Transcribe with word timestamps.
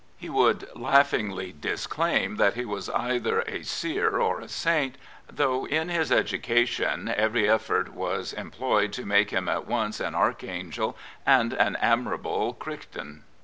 It 0.19 0.29
follows 0.29 0.57
that 0.57 0.65
he 1.09 1.29
would 1.29 1.61
disclaim 1.61 2.37
that 2.37 2.55
he 2.55 2.63
is 2.63 2.89
either 2.89 3.41
a 3.41 3.63
seer 3.63 4.19
or 4.19 4.41
a 4.41 4.47
saint, 4.49 4.97
though 5.31 5.65
in 5.67 5.89
his 5.89 6.11
education 6.11 7.07
every 7.15 7.43
efifort 7.43 7.89
was 7.89 8.33
employed 8.33 8.93
to 8.93 9.05
make 9.05 9.29
him 9.29 9.47
at 9.47 9.67
once 9.67 9.99
an 9.99 10.15
Archangel 10.15 10.97
and 11.23 11.53
an 11.53 11.75
Admirable 11.75 12.53
Crichton. 12.55 13.25